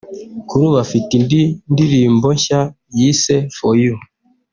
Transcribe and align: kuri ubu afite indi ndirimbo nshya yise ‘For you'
kuri 0.47 0.63
ubu 0.67 0.77
afite 0.85 1.09
indi 1.19 1.41
ndirimbo 1.71 2.27
nshya 2.37 2.61
yise 2.97 3.35
‘For 3.55 3.73
you' 3.81 3.99